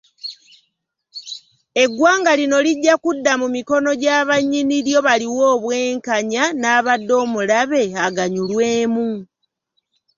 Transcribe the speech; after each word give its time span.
Eggwanga 1.83 2.31
lino 2.39 2.57
lijja 2.65 2.93
kudda 3.03 3.31
mu 3.41 3.47
mikono 3.55 3.89
gya 4.01 4.17
bannyini 4.27 4.77
lyo 4.87 4.99
baliwe 5.07 5.43
obwekanya 5.55 6.43
n’abadde 6.61 7.13
omulabe 7.23 7.81
aganyulwemu. 8.05 9.09